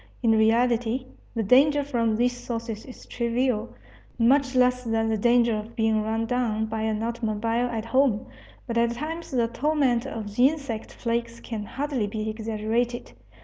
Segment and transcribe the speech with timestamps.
[0.23, 1.05] In reality,
[1.35, 3.75] the danger from these sources is trivial,
[4.17, 8.25] much less than the danger of being run down by an automobile at home.
[8.65, 13.11] But at times the torment of insect plagues can hardly be exaggerated.